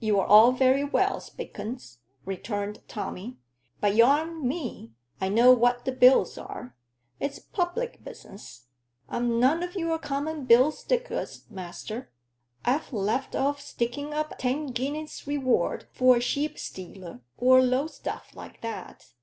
[0.00, 3.38] "You're all very well, Spilkins," returned Tommy,
[3.80, 4.92] "but y'aren't me.
[5.18, 6.76] I know what the bills are.
[7.18, 8.66] It's public business.
[9.08, 12.12] I'm none o' your common bill stickers, master;
[12.66, 18.32] I've left off sticking up ten guineas reward for a sheep stealer, or low stuff
[18.34, 19.08] like that.